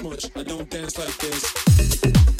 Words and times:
dance, 0.00 2.31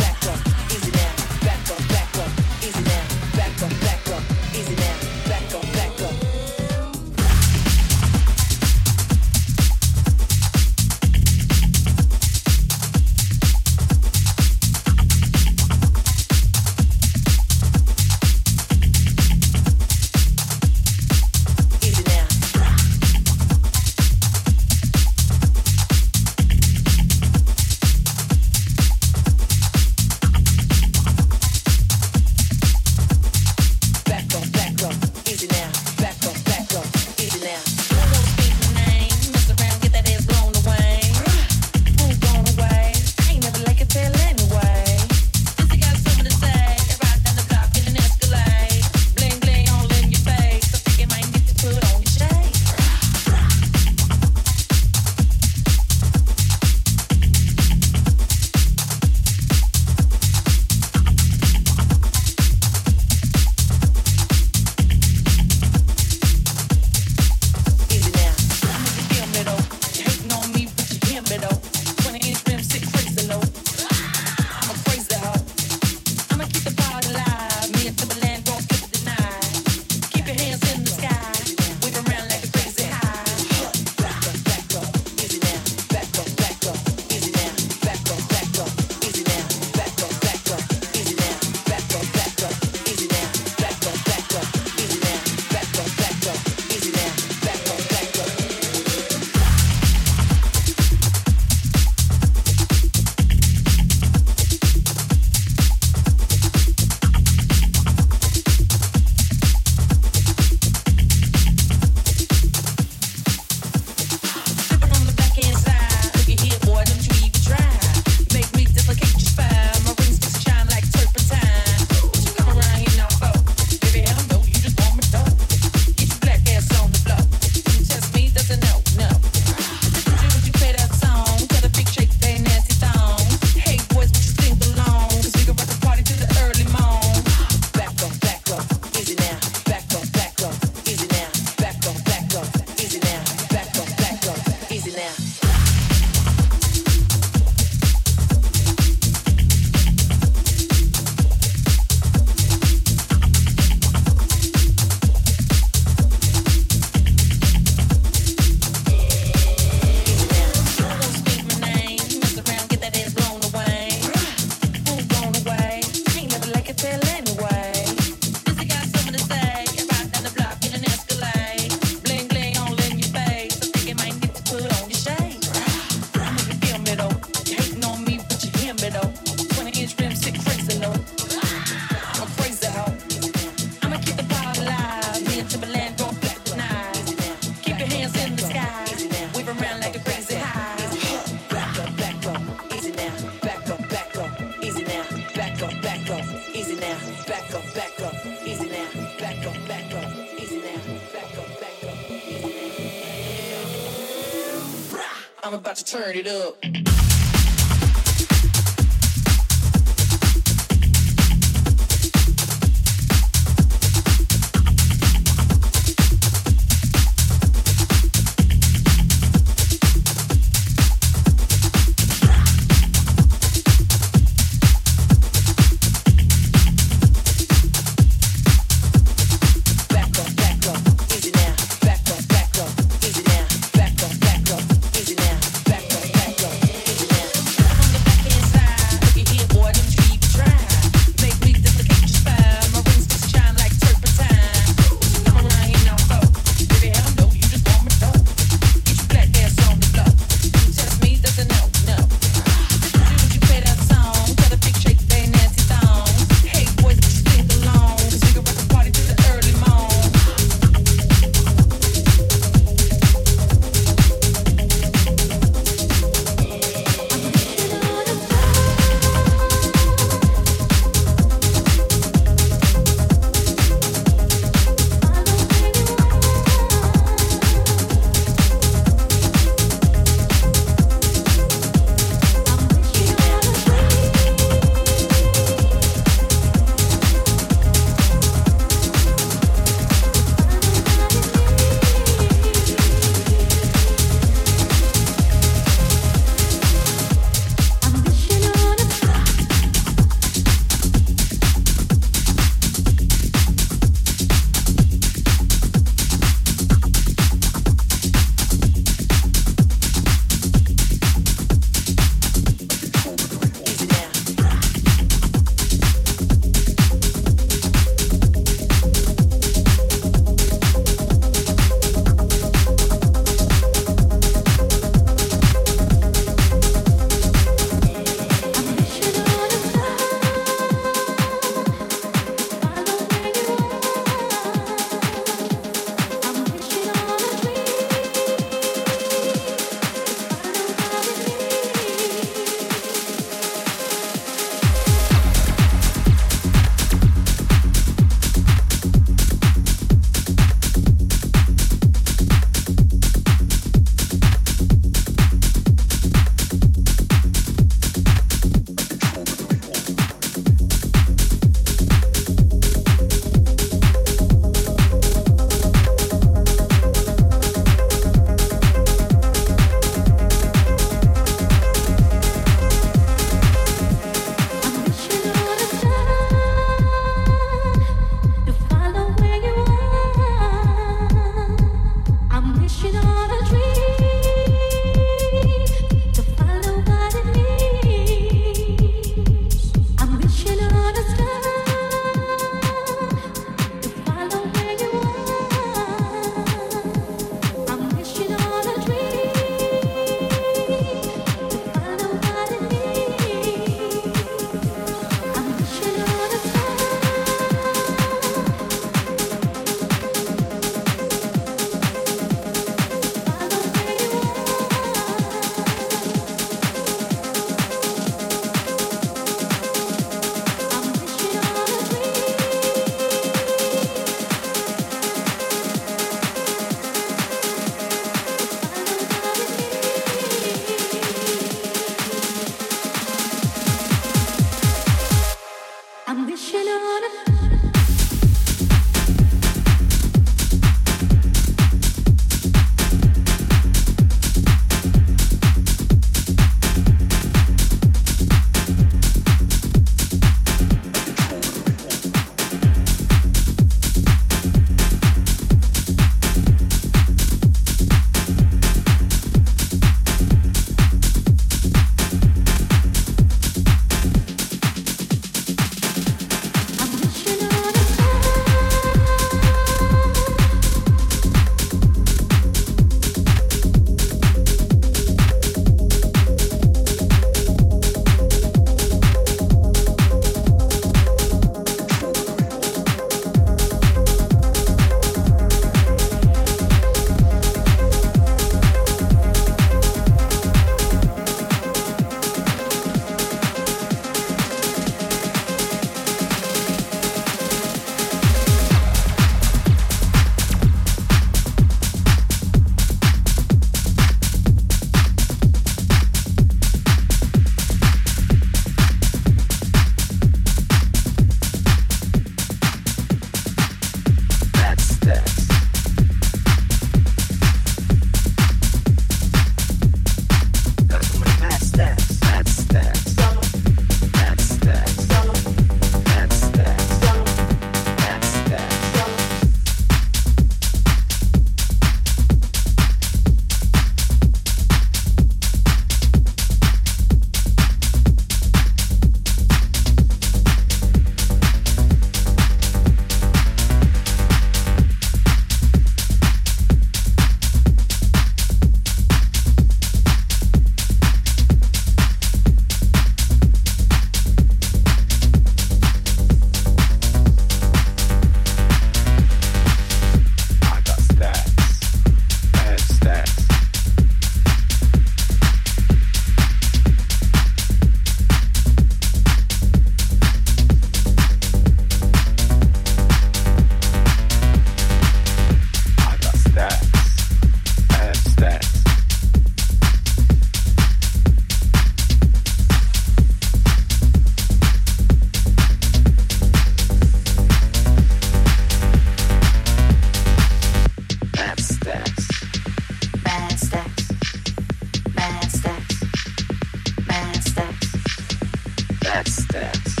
That's, 599.13 599.43
that's. 599.47 600.00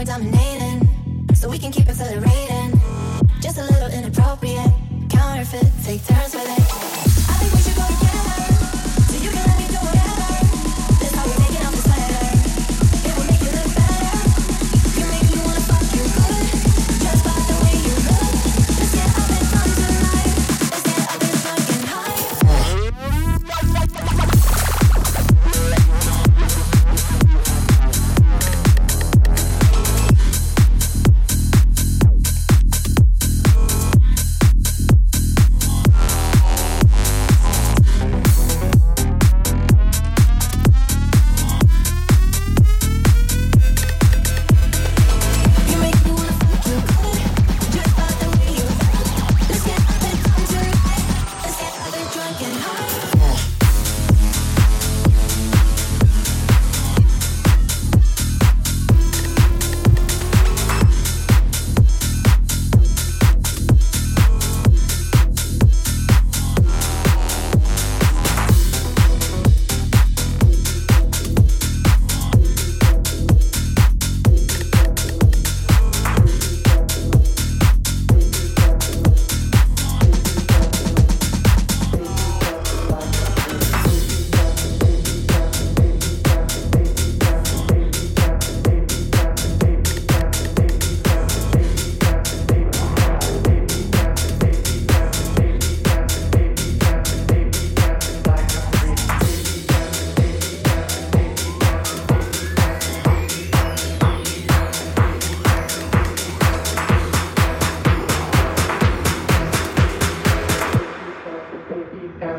we're 0.00 0.04
dominating. 0.04 0.88
So 1.34 1.50
we 1.50 1.58
can 1.58 1.70
keep 1.70 1.86
accelerating. 1.86 2.80
Just 3.42 3.58
a 3.58 3.64
little 3.64 3.88
inappropriate. 3.88 4.72
Counterfeit, 5.10 5.70
take 5.84 6.02
turns. 6.06 6.39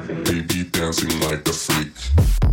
Baby 0.08 0.64
dancing 0.64 1.20
like 1.22 1.47
a 1.47 1.54
freak. 1.54 2.51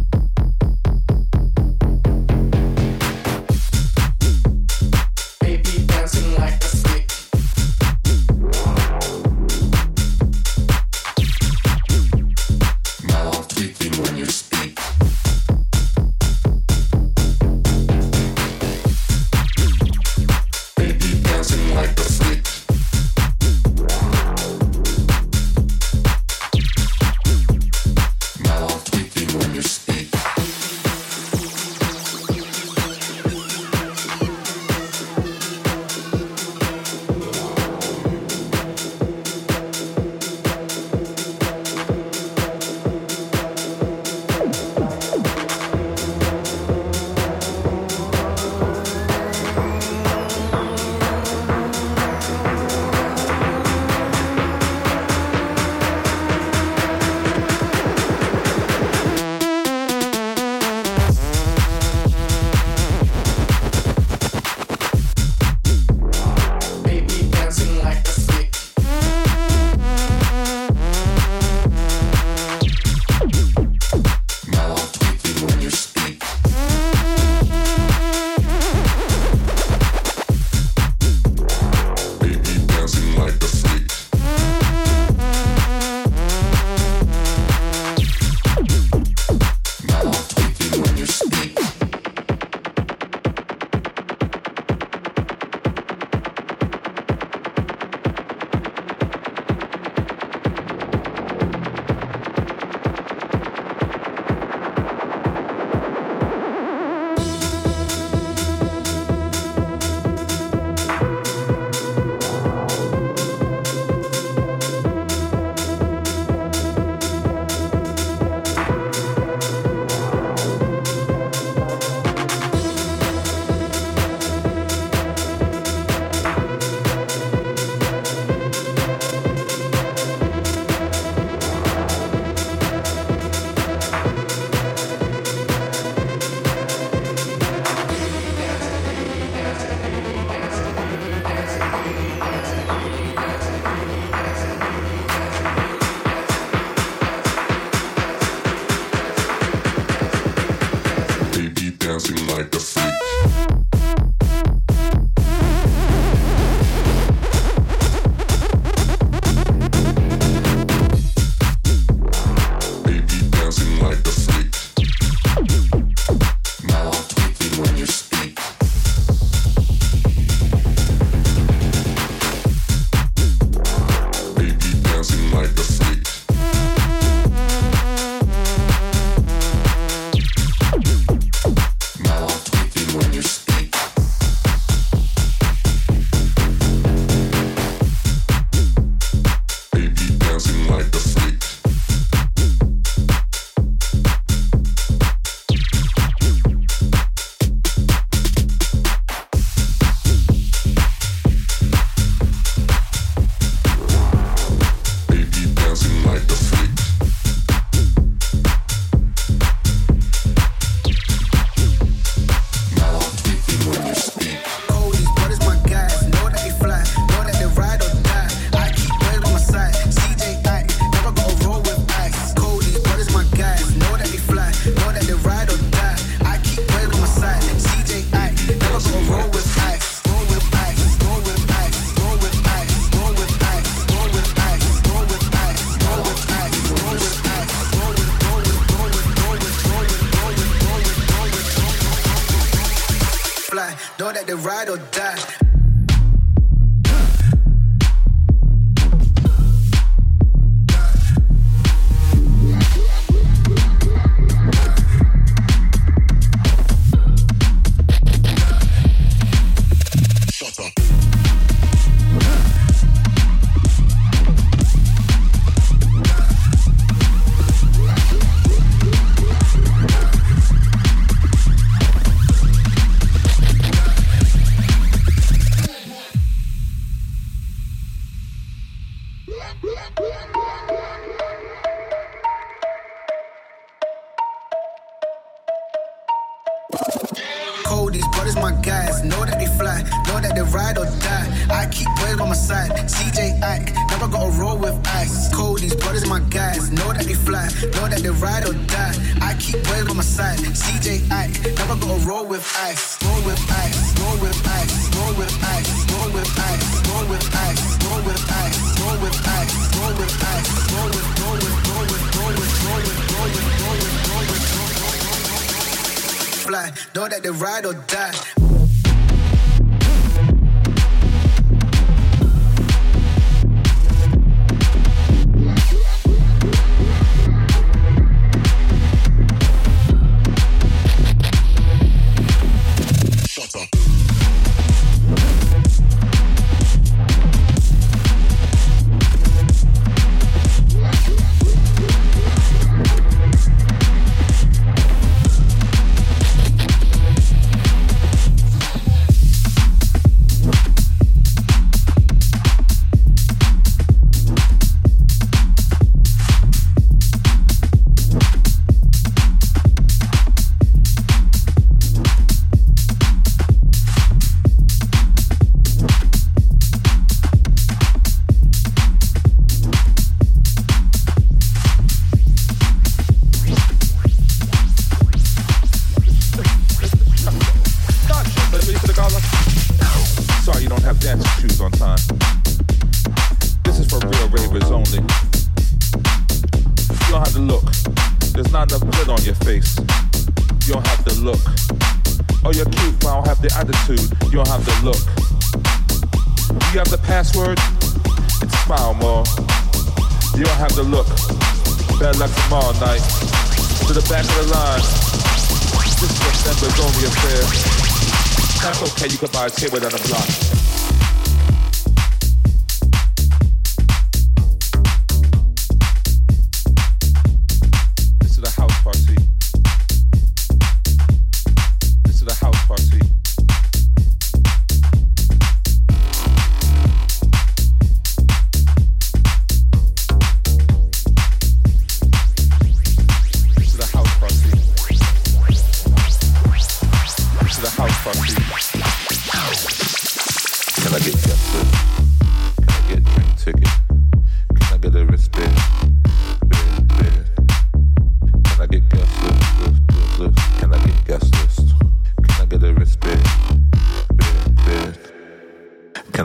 You 409.11 409.19
can 409.19 409.31
buy 409.31 409.47
a 409.47 409.51
table 409.51 409.79
down 409.81 409.91
the 409.91 410.09
block. 410.09 410.28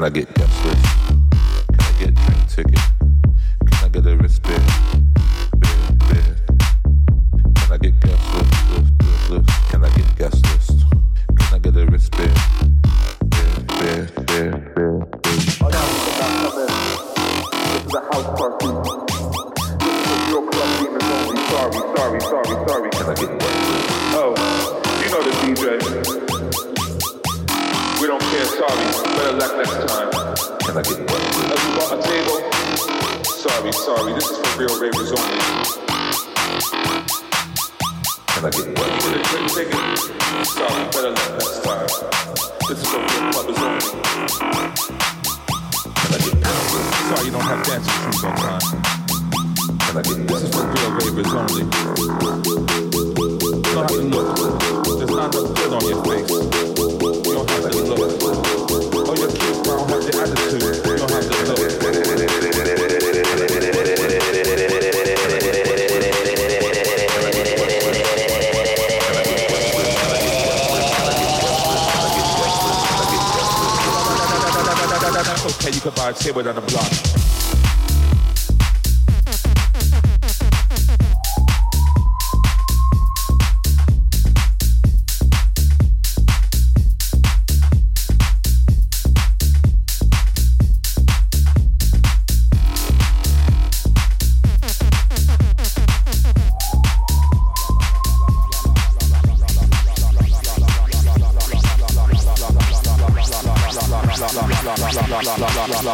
I 0.03 0.09
get 0.09 0.33
desperate. 0.33 0.92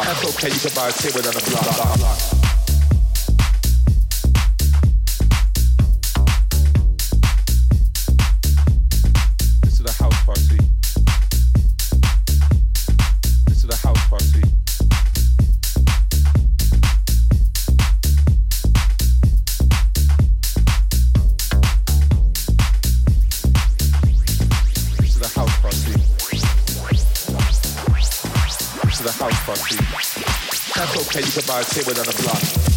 Okay, 0.08 0.48
you 0.48 0.58
can 0.58 0.74
buy 0.74 0.88
a 0.88 0.92
table 0.92 1.20
at 1.20 1.36
a 1.36 1.50
block. 1.50 2.39
By 31.44 31.60
a 31.60 31.64
table 31.64 31.92
down 31.92 32.04
the 32.04 32.22
block. 32.22 32.69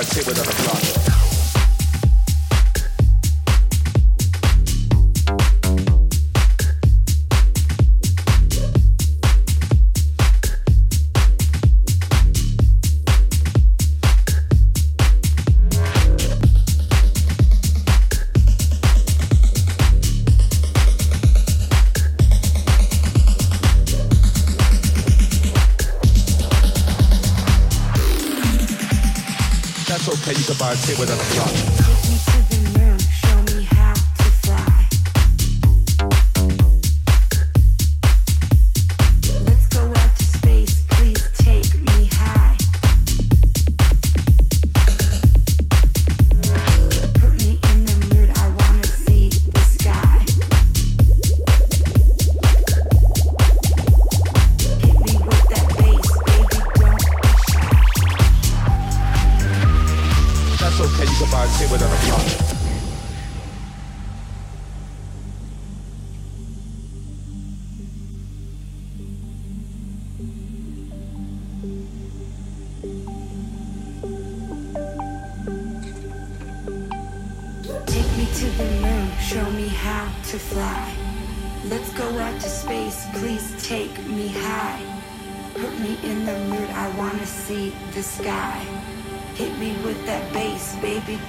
entire 0.00 0.22
table 0.22 0.34
that 0.34 0.46
applies. 0.46 0.77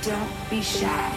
Don't 0.01 0.49
be 0.49 0.61
shy. 0.61 1.09